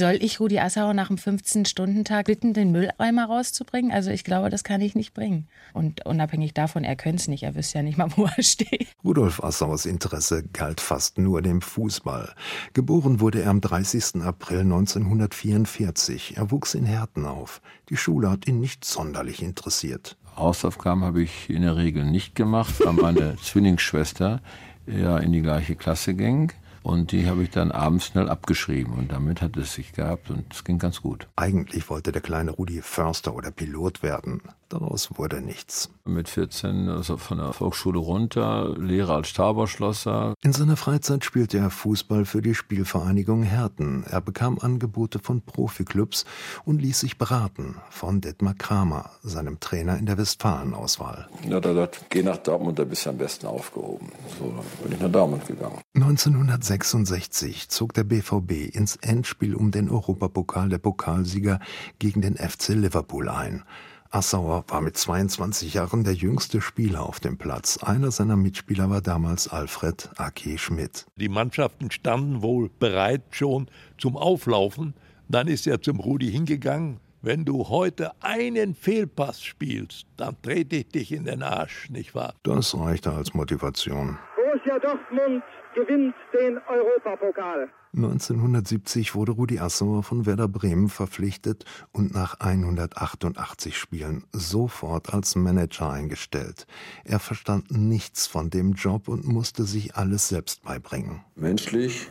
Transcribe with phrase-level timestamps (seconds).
[0.00, 3.92] Soll ich Rudi Assauer nach dem 15-Stunden-Tag bitten, den Mülleimer rauszubringen?
[3.92, 5.46] Also ich glaube, das kann ich nicht bringen.
[5.74, 8.88] Und unabhängig davon, er könnte es nicht, er wüsste ja nicht mal, wo er steht.
[9.04, 12.34] Rudolf Assauers Interesse galt fast nur dem Fußball.
[12.72, 14.22] Geboren wurde er am 30.
[14.22, 16.38] April 1944.
[16.38, 17.60] Er wuchs in Herten auf.
[17.90, 20.16] Die Schule hat ihn nicht sonderlich interessiert.
[20.34, 24.40] Hausaufgaben habe ich in der Regel nicht gemacht, weil meine Zwillingsschwester
[24.86, 26.54] ja in die gleiche Klasse ging.
[26.82, 28.94] Und die habe ich dann abends schnell abgeschrieben.
[28.94, 31.28] Und damit hat es sich gehabt und es ging ganz gut.
[31.36, 34.42] Eigentlich wollte der kleine Rudi Förster oder Pilot werden.
[34.70, 35.90] Daraus wurde nichts.
[36.04, 40.34] Mit 14 also von der Volksschule runter, Lehre als Taborschlosser.
[40.42, 44.04] In seiner Freizeit spielte er Fußball für die Spielvereinigung Herten.
[44.08, 46.24] Er bekam Angebote von Profiklubs
[46.64, 51.28] und ließ sich beraten von Detmar Kramer, seinem Trainer in der Westfalen-Auswahl.
[51.48, 54.12] Ja, da sagt, geh nach Dortmund, da bist du am besten aufgehoben.
[54.38, 54.54] So
[54.84, 55.80] bin ich nach Dortmund gegangen.
[55.94, 61.58] 1966 zog der BVB ins Endspiel um den Europapokal der Pokalsieger
[61.98, 63.64] gegen den FC Liverpool ein.
[64.12, 67.78] Assauer war mit 22 Jahren der jüngste Spieler auf dem Platz.
[67.78, 70.58] Einer seiner Mitspieler war damals Alfred A.K.
[70.58, 71.06] Schmidt.
[71.16, 73.68] Die Mannschaften standen wohl bereit schon
[73.98, 74.94] zum Auflaufen.
[75.28, 77.00] Dann ist er zum Rudi hingegangen.
[77.22, 82.34] Wenn du heute einen Fehlpass spielst, dann trete ich dich in den Arsch, nicht wahr?
[82.44, 84.18] Das reichte als Motivation.
[84.50, 85.42] Borussia Dortmund
[85.74, 87.68] gewinnt den Europapokal.
[87.94, 95.90] 1970 wurde Rudi Assauer von Werder Bremen verpflichtet und nach 188 Spielen sofort als Manager
[95.90, 96.66] eingestellt.
[97.04, 101.20] Er verstand nichts von dem Job und musste sich alles selbst beibringen.
[101.36, 102.08] Menschlich,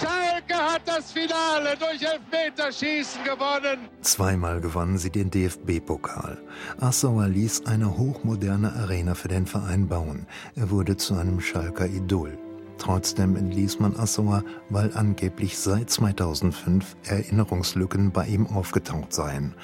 [0.00, 3.88] Schalke hat das Finale durch Elfmeterschießen gewonnen.
[4.00, 6.38] Zweimal gewannen sie den DFB-Pokal.
[6.80, 10.26] Assauer ließ eine hochmoderne Arena für den Verein bauen.
[10.56, 12.36] Er wurde zu einem Schalker Idol.
[12.82, 19.54] Trotzdem entließ man Assauer, weil angeblich seit 2005 Erinnerungslücken bei ihm aufgetaucht seien.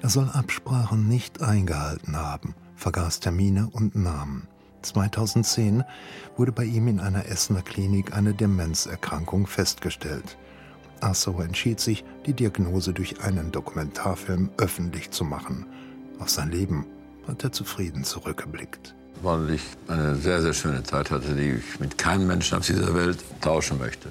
[0.00, 4.46] Er soll Absprachen nicht eingehalten haben, vergaß Termine und Namen.
[4.82, 5.82] 2010
[6.36, 10.38] wurde bei ihm in einer Essener Klinik eine Demenzerkrankung festgestellt.
[11.00, 15.66] Assauer entschied sich, die Diagnose durch einen Dokumentarfilm öffentlich zu machen.
[16.20, 16.86] Auf sein Leben
[17.26, 21.98] hat er zufrieden zurückgeblickt weil ich eine sehr, sehr schöne Zeit hatte, die ich mit
[21.98, 24.10] keinem Menschen auf dieser Welt tauschen möchte.